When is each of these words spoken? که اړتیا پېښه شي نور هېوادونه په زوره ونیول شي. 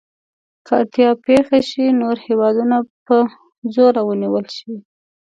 که 0.65 0.71
اړتیا 0.79 1.09
پېښه 1.25 1.59
شي 1.69 1.85
نور 2.01 2.15
هېوادونه 2.27 2.77
په 3.05 3.17
زوره 3.73 4.01
ونیول 4.05 4.45
شي. 4.57 4.73